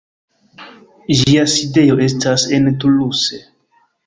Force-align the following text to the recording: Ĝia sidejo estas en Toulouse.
Ĝia 1.19 1.43
sidejo 1.57 1.99
estas 2.07 2.47
en 2.59 2.67
Toulouse. 2.81 3.41